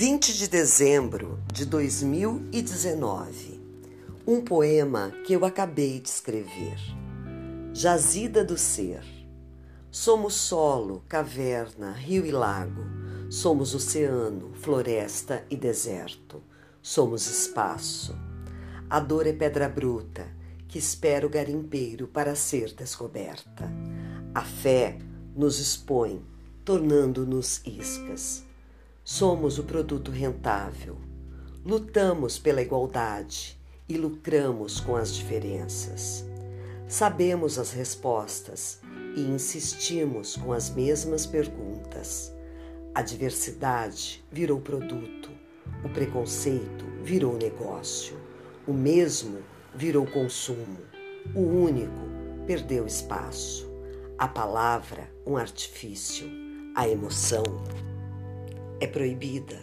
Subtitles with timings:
[0.00, 3.60] 20 de dezembro de 2019.
[4.24, 6.78] Um poema que eu acabei de escrever.
[7.74, 9.02] Jazida do Ser.
[9.90, 12.80] Somos solo, caverna, rio e lago.
[13.28, 16.40] Somos oceano, floresta e deserto.
[16.80, 18.16] Somos espaço.
[18.88, 20.28] A dor é pedra bruta
[20.68, 23.68] que espera o garimpeiro para ser descoberta.
[24.32, 24.96] A fé
[25.34, 26.24] nos expõe,
[26.64, 28.46] tornando-nos iscas.
[29.10, 30.98] Somos o produto rentável.
[31.64, 33.58] Lutamos pela igualdade
[33.88, 36.26] e lucramos com as diferenças.
[36.86, 38.82] Sabemos as respostas
[39.16, 42.30] e insistimos com as mesmas perguntas.
[42.94, 45.30] A diversidade virou produto,
[45.82, 48.14] o preconceito virou negócio,
[48.66, 49.38] o mesmo
[49.74, 50.80] virou consumo,
[51.34, 53.72] o único perdeu espaço,
[54.18, 56.28] a palavra um artifício,
[56.74, 57.42] a emoção
[58.80, 59.58] é proibida.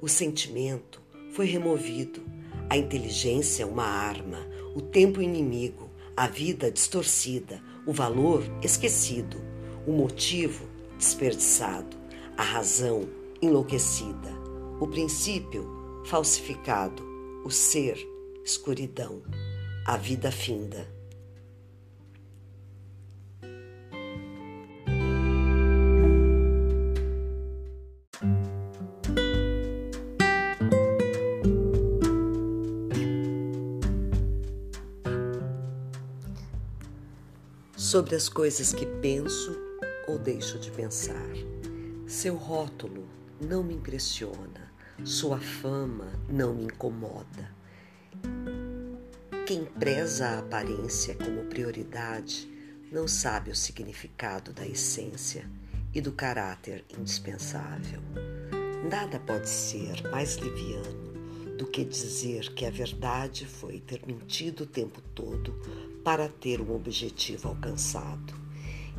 [0.00, 1.00] O sentimento
[1.32, 2.22] foi removido.
[2.70, 4.46] A inteligência, uma arma.
[4.74, 5.90] O tempo, inimigo.
[6.16, 7.60] A vida, distorcida.
[7.86, 9.38] O valor, esquecido.
[9.86, 11.96] O motivo, desperdiçado.
[12.36, 13.08] A razão,
[13.42, 14.32] enlouquecida.
[14.80, 17.02] O princípio, falsificado.
[17.44, 17.98] O ser,
[18.44, 19.22] escuridão.
[19.86, 20.93] A vida finda.
[37.84, 39.54] Sobre as coisas que penso
[40.08, 41.28] ou deixo de pensar.
[42.06, 43.06] Seu rótulo
[43.38, 44.72] não me impressiona,
[45.04, 47.54] sua fama não me incomoda.
[49.46, 52.50] Quem preza a aparência como prioridade
[52.90, 55.46] não sabe o significado da essência
[55.92, 58.00] e do caráter indispensável.
[58.90, 61.03] Nada pode ser mais liviano
[61.56, 65.54] do que dizer que a verdade foi ter mentido o tempo todo
[66.02, 68.34] para ter um objetivo alcançado,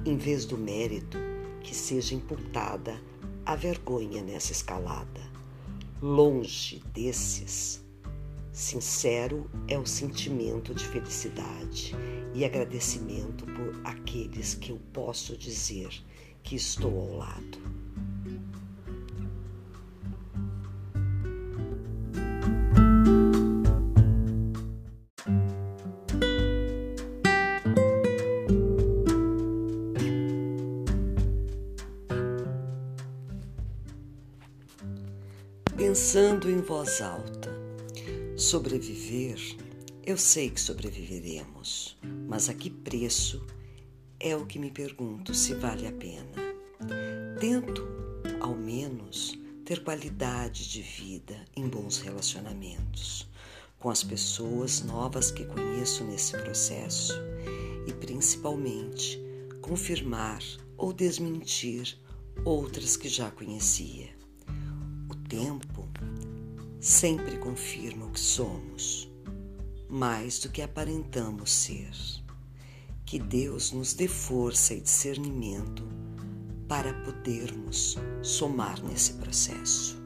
[0.05, 1.17] em vez do mérito
[1.61, 2.99] que seja imputada
[3.45, 5.21] a vergonha nessa escalada.
[6.01, 7.83] Longe desses,
[8.51, 11.93] sincero é o sentimento de felicidade
[12.33, 15.89] e agradecimento por aqueles que eu posso dizer
[16.41, 17.84] que estou ao lado.
[35.95, 37.49] Pensando em voz alta,
[38.35, 39.39] sobreviver,
[40.05, 41.97] eu sei que sobreviveremos,
[42.27, 43.41] mas a que preço
[44.19, 46.35] é o que me pergunto se vale a pena.
[47.39, 47.87] Tento,
[48.41, 53.25] ao menos, ter qualidade de vida em bons relacionamentos
[53.79, 57.13] com as pessoas novas que conheço nesse processo
[57.87, 59.17] e, principalmente,
[59.61, 60.43] confirmar
[60.75, 61.97] ou desmentir
[62.43, 64.13] outras que já conhecia
[65.27, 65.74] tempo
[66.85, 69.11] sempre confirma o que somos,
[69.89, 71.89] mais do que aparentamos ser.
[73.03, 75.83] Que Deus nos dê força e discernimento
[76.67, 80.04] para podermos somar nesse processo.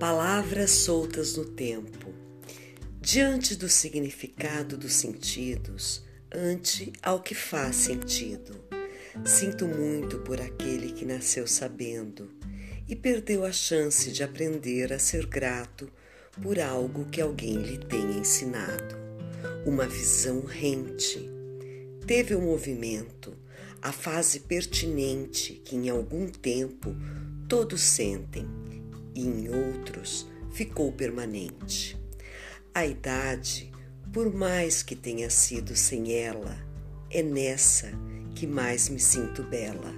[0.00, 2.14] Palavras soltas no tempo.
[3.02, 6.02] Diante do significado dos sentidos,
[6.34, 8.64] ante ao que faz sentido.
[9.26, 12.30] Sinto muito por aquele que nasceu sabendo
[12.88, 15.92] e perdeu a chance de aprender a ser grato
[16.42, 18.96] por algo que alguém lhe tenha ensinado.
[19.66, 21.30] Uma visão rente.
[22.06, 23.36] Teve o um movimento,
[23.82, 26.96] a fase pertinente que em algum tempo
[27.46, 28.59] todos sentem
[29.20, 31.98] e em outros ficou permanente.
[32.74, 33.70] A idade,
[34.12, 36.56] por mais que tenha sido sem ela,
[37.10, 37.90] é nessa
[38.34, 39.92] que mais me sinto bela,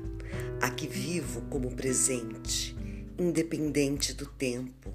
[0.61, 2.77] a que vivo como presente,
[3.19, 4.93] independente do tempo.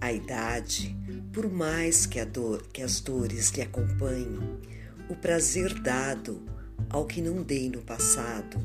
[0.00, 0.94] A idade,
[1.32, 4.60] por mais que, dor, que as dores lhe acompanhem,
[5.08, 6.42] o prazer dado
[6.90, 8.58] ao que não dei no passado,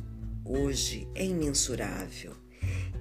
[0.44, 2.49] hoje é imensurável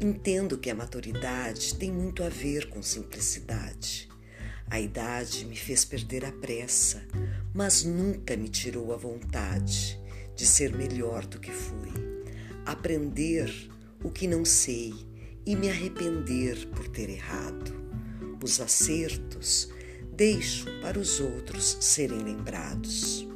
[0.00, 4.08] Entendo que a maturidade tem muito a ver com simplicidade.
[4.70, 7.02] A idade me fez perder a pressa,
[7.52, 10.00] mas nunca me tirou a vontade
[10.36, 11.90] de ser melhor do que fui.
[12.64, 13.52] Aprender
[14.04, 14.94] o que não sei
[15.44, 17.74] e me arrepender por ter errado.
[18.40, 19.68] Os acertos
[20.12, 23.26] deixo para os outros serem lembrados.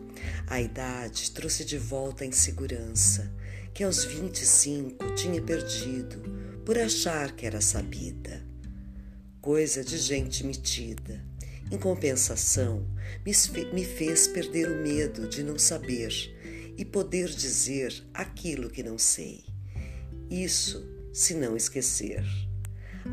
[0.47, 3.35] A idade trouxe de volta a insegurança
[3.75, 8.47] que aos 25 tinha perdido por achar que era sabida.
[9.41, 11.25] Coisa de gente metida.
[11.70, 12.87] Em compensação,
[13.73, 16.12] me fez perder o medo de não saber
[16.76, 19.44] e poder dizer aquilo que não sei.
[20.31, 22.25] Isso se não esquecer.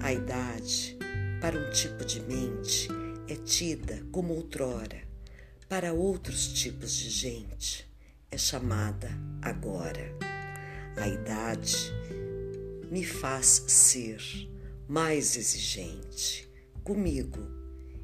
[0.01, 0.97] A idade,
[1.41, 2.87] para um tipo de mente,
[3.27, 5.01] é tida como outrora,
[5.67, 7.89] para outros tipos de gente,
[8.29, 9.09] é chamada
[9.41, 10.15] agora.
[10.97, 11.91] A idade
[12.89, 14.21] me faz ser
[14.87, 16.49] mais exigente
[16.83, 17.39] comigo,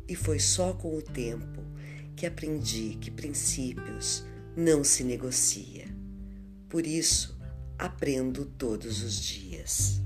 [0.08, 1.64] e foi só com o tempo
[2.16, 4.24] que aprendi que princípios
[4.56, 5.88] não se negocia.
[6.70, 7.36] Por isso,
[7.78, 10.02] aprendo todos os dias.